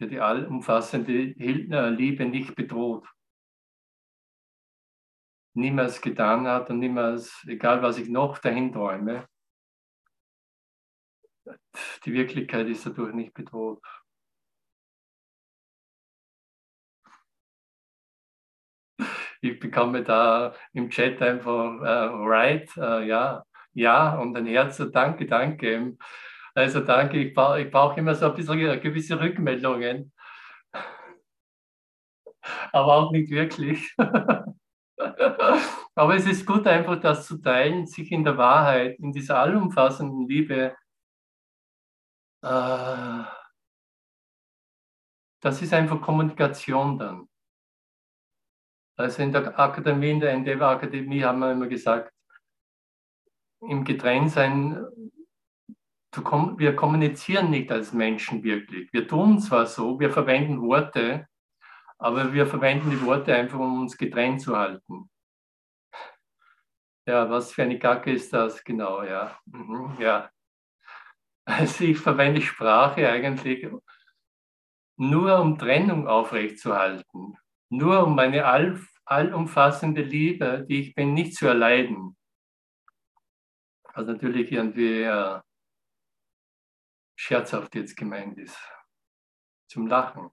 [0.01, 3.07] der die allumfassende äh, Liebe nicht bedroht,
[5.53, 9.25] niemals getan hat und niemals, egal was ich noch dahin träume,
[12.03, 13.81] die Wirklichkeit ist dadurch nicht bedroht.
[19.41, 25.25] Ich bekomme da im Chat einfach äh, right, äh, ja, ja und ein Herz, danke,
[25.25, 25.97] danke.
[26.55, 30.11] Also danke, ich brauche ich brauch immer so ein bisschen gewisse Rückmeldungen.
[32.71, 33.93] Aber auch nicht wirklich.
[35.95, 40.27] Aber es ist gut, einfach das zu teilen, sich in der Wahrheit, in dieser allumfassenden
[40.27, 40.75] Liebe.
[42.43, 43.23] Äh,
[45.41, 47.27] das ist einfach Kommunikation dann.
[48.97, 52.11] Also in der Akademie, in der Endeavor Akademie haben wir immer gesagt,
[53.61, 54.85] im Getrenntsein,
[56.57, 58.91] wir kommunizieren nicht als Menschen wirklich.
[58.91, 61.27] Wir tun zwar so, wir verwenden Worte,
[61.99, 65.09] aber wir verwenden die Worte einfach, um uns getrennt zu halten.
[67.05, 69.39] Ja, was für eine Gacke ist das genau, ja.
[69.45, 70.31] Mhm, ja.
[71.45, 73.67] Also ich verwende Sprache eigentlich
[74.97, 77.37] nur um Trennung aufrechtzuerhalten
[77.69, 82.17] nur um meine all, allumfassende Liebe, die ich bin, nicht zu erleiden.
[83.93, 85.41] Was natürlich irgendwie äh,
[87.19, 88.57] scherzhaft jetzt gemeint ist.
[89.69, 90.29] Zum Lachen.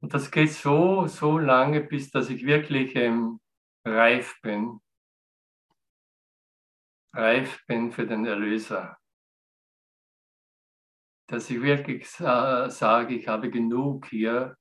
[0.00, 3.40] Und das geht so, so lange, bis dass ich wirklich ähm,
[3.84, 4.80] reif bin.
[7.12, 8.97] Reif bin für den Erlöser
[11.28, 14.56] dass ich wirklich äh, sage, ich habe genug hier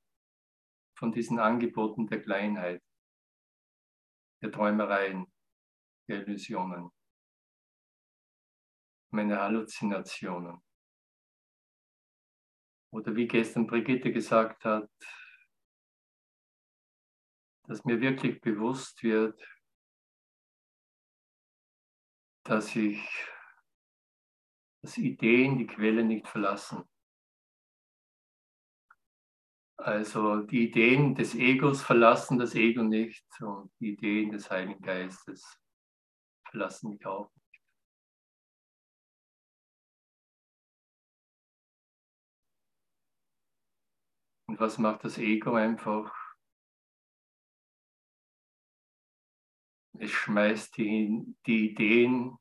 [0.97, 2.83] von diesen Angeboten der Kleinheit,
[4.41, 5.31] der Träumereien,
[6.09, 6.91] der Illusionen,
[9.11, 10.61] meine Halluzinationen.
[12.91, 14.89] Oder wie gestern Brigitte gesagt hat,
[17.63, 19.41] dass mir wirklich bewusst wird,
[22.43, 22.99] dass ich
[24.81, 26.83] dass Ideen die Quelle nicht verlassen.
[29.77, 35.59] Also die Ideen des Egos verlassen das Ego nicht und die Ideen des Heiligen Geistes
[36.49, 37.61] verlassen mich auch nicht.
[44.47, 46.13] Und was macht das Ego einfach?
[49.99, 52.37] Es schmeißt die, die Ideen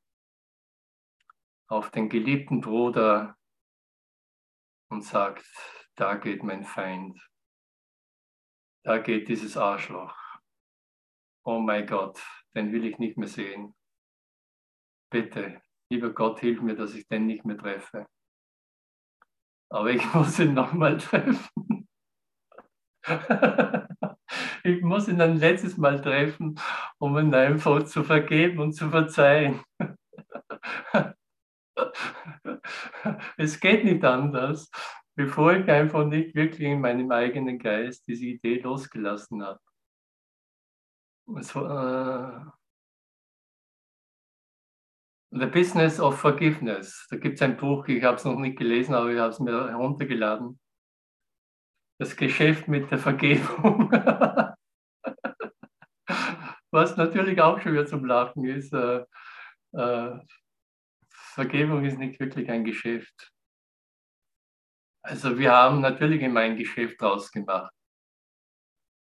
[1.68, 3.36] auf den geliebten Bruder
[4.90, 5.44] und sagt,
[5.96, 7.18] da geht mein Feind,
[8.84, 10.16] da geht dieses Arschloch.
[11.44, 13.74] Oh mein Gott, den will ich nicht mehr sehen.
[15.10, 15.60] Bitte,
[15.90, 18.06] lieber Gott, hilf mir, dass ich den nicht mehr treffe.
[19.70, 21.88] Aber ich muss ihn nochmal treffen.
[24.64, 26.60] ich muss ihn ein letztes Mal treffen,
[26.98, 29.62] um ihn einfach zu vergeben und zu verzeihen.
[33.36, 34.70] es geht nicht anders,
[35.14, 39.60] bevor ich einfach nicht wirklich in meinem eigenen Geist diese Idee losgelassen habe.
[41.42, 42.40] So, äh,
[45.38, 47.06] The Business of Forgiveness.
[47.10, 49.40] Da gibt es ein Buch, ich habe es noch nicht gelesen, aber ich habe es
[49.40, 50.58] mir heruntergeladen.
[51.98, 53.90] Das Geschäft mit der Vergebung.
[56.70, 58.72] Was natürlich auch schon wieder zum Lachen ist.
[58.72, 59.04] Äh,
[59.72, 60.18] äh,
[61.36, 63.30] Vergebung ist nicht wirklich ein Geschäft.
[65.02, 67.74] Also wir haben natürlich immer ein Geschäft draus gemacht.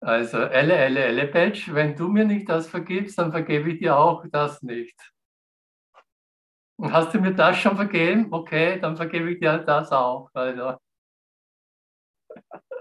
[0.02, 3.98] Also Elle, Elle, Elle, Patch, wenn du mir nicht das vergibst, dann vergebe ich dir
[3.98, 5.00] auch das nicht.
[6.78, 8.34] Und hast du mir das schon vergeben?
[8.34, 10.30] Okay, dann vergebe ich dir das auch.
[10.34, 10.78] Also.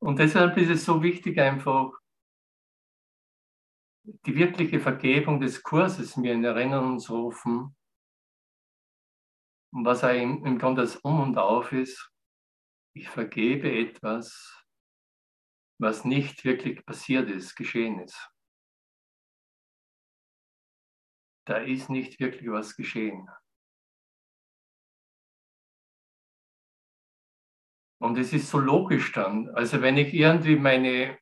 [0.00, 2.01] Und deshalb ist es so wichtig, einfach
[4.04, 7.76] die wirkliche Vergebung des Kurses mir in Erinnerung zu rufen,
[9.70, 12.10] was im, im Grunde das Um und Auf ist,
[12.94, 14.64] Ich vergebe etwas,
[15.80, 18.30] was nicht wirklich passiert ist, geschehen ist.
[21.46, 23.28] Da ist nicht wirklich was geschehen.
[27.98, 29.48] Und es ist so logisch dann.
[29.50, 31.18] Also wenn ich irgendwie meine,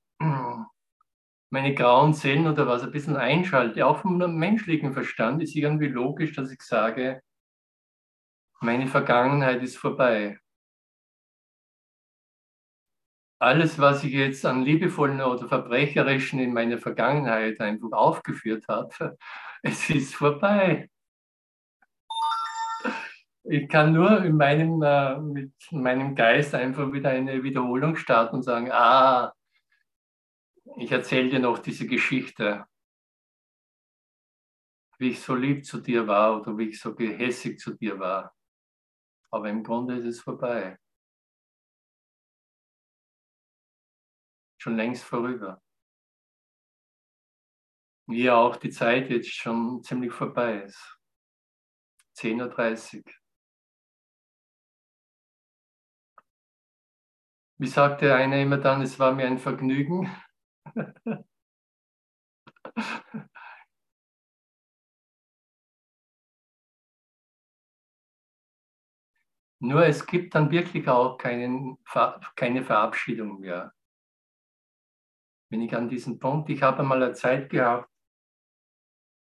[1.50, 6.32] meine grauen Zellen oder was ein bisschen einschalte, auch vom menschlichen Verstand, ist irgendwie logisch,
[6.34, 7.22] dass ich sage,
[8.60, 10.38] meine Vergangenheit ist vorbei.
[13.38, 19.16] Alles, was ich jetzt an liebevollen oder verbrecherischen in meiner Vergangenheit einfach aufgeführt habe,
[19.62, 20.88] es ist vorbei
[23.44, 28.42] ich kann nur in meinem, äh, mit meinem Geist einfach wieder eine Wiederholung starten und
[28.42, 29.32] sagen, ah,
[30.76, 32.66] ich erzähle dir noch diese Geschichte,
[34.98, 38.34] wie ich so lieb zu dir war oder wie ich so gehässig zu dir war.
[39.30, 40.78] Aber im Grunde ist es vorbei.
[44.58, 45.62] Schon längst vorüber.
[48.06, 50.98] Wie auch die Zeit jetzt schon ziemlich vorbei ist.
[52.16, 53.12] 10.30 Uhr.
[57.58, 60.10] Wie sagte einer immer dann, es war mir ein Vergnügen.
[69.62, 71.78] Nur es gibt dann wirklich auch keinen,
[72.34, 73.74] keine Verabschiedung mehr.
[75.50, 77.90] Wenn ich an diesen Punkt, ich habe einmal eine Zeit gehabt,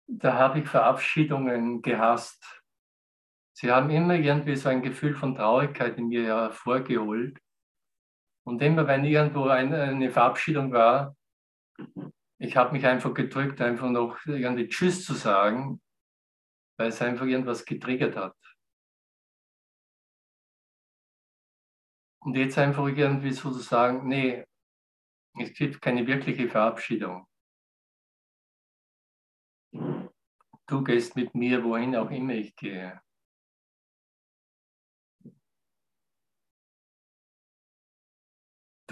[0.08, 2.64] da habe ich Verabschiedungen gehasst.
[3.56, 7.40] Sie haben immer irgendwie so ein Gefühl von Traurigkeit in mir hervorgeholt.
[8.46, 11.16] Und immer wenn irgendwo eine Verabschiedung war,
[12.40, 15.82] ich habe mich einfach gedrückt, einfach noch irgendwie Tschüss zu sagen,
[16.78, 18.36] weil es einfach irgendwas getriggert hat.
[22.20, 24.46] Und jetzt einfach irgendwie so zu sagen, nee,
[25.38, 27.28] es gibt keine wirkliche Verabschiedung.
[30.68, 33.02] Du gehst mit mir, wohin auch immer ich gehe.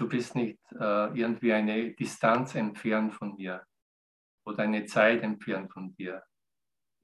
[0.02, 3.64] Du bist nicht äh, irgendwie eine Distanz entfernt von mir
[4.44, 6.24] oder eine Zeit entfernt von dir.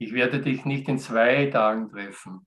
[0.00, 2.46] Ich werde dich nicht in zwei Tagen treffen,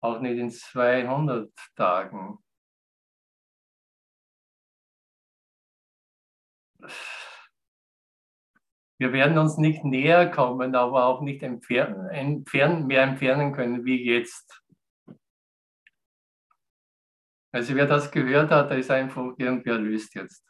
[0.00, 2.38] auch nicht in 200 Tagen.
[8.98, 14.04] Wir werden uns nicht näher kommen, aber auch nicht entfernen, entfernen, mehr entfernen können wie
[14.04, 14.62] jetzt.
[17.56, 20.46] Also wer das gehört hat, der ist einfach irgendwie erlöst jetzt.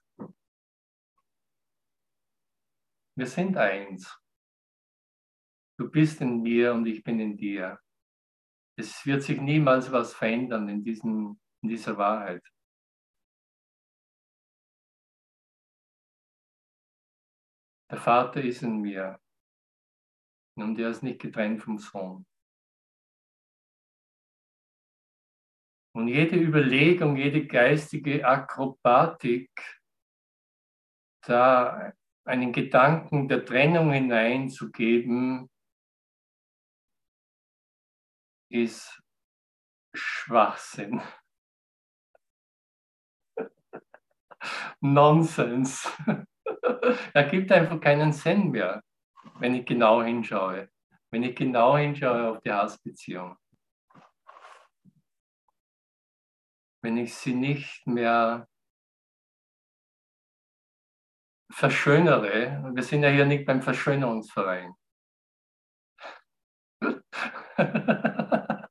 [3.16, 4.20] Wir sind eins.
[5.78, 7.78] Du bist in mir und ich bin in dir.
[8.76, 12.44] Es wird sich niemals was verändern in, diesen, in dieser Wahrheit.
[17.88, 19.20] Der Vater ist in mir
[20.56, 22.26] und er ist nicht getrennt vom Sohn.
[25.96, 29.50] Und jede Überlegung, jede geistige Akrobatik,
[31.22, 31.90] da
[32.26, 35.48] einen Gedanken der Trennung hineinzugeben,
[38.50, 39.02] ist
[39.94, 41.00] Schwachsinn.
[44.82, 45.90] Nonsens.
[47.14, 48.82] Ergibt einfach keinen Sinn mehr,
[49.38, 50.68] wenn ich genau hinschaue.
[51.10, 53.38] Wenn ich genau hinschaue auf die Hassbeziehung.
[56.82, 58.46] Wenn ich sie nicht mehr
[61.50, 64.74] verschönere, wir sind ja hier nicht beim Verschönerungsverein.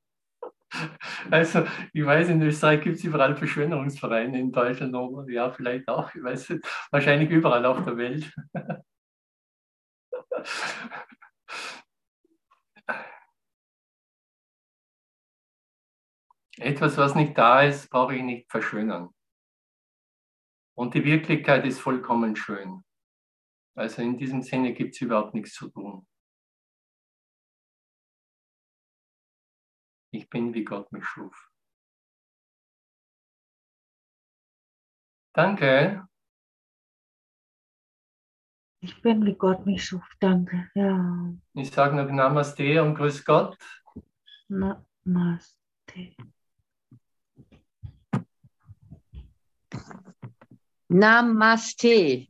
[1.30, 4.94] Also, ich weiß, in Österreich gibt es überall Verschönerungsvereine, in Deutschland
[5.28, 8.32] ja, vielleicht auch, ich weiß nicht, wahrscheinlich überall auf der Welt.
[16.58, 19.10] Etwas, was nicht da ist, brauche ich nicht verschönern.
[20.74, 22.82] Und die Wirklichkeit ist vollkommen schön.
[23.74, 26.06] Also in diesem Sinne gibt es überhaupt nichts zu tun.
[30.12, 31.50] Ich bin, wie Gott mich schuf.
[35.34, 36.08] Danke.
[38.80, 40.08] Ich bin, wie Gott mich schuf.
[40.20, 40.70] Danke.
[40.74, 41.34] Ja.
[41.52, 43.58] Ich sage noch Namaste und Grüß Gott.
[44.48, 46.16] Namaste.
[50.90, 52.28] Namaste.